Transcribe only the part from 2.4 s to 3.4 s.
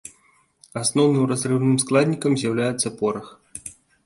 з'яўляецца порах.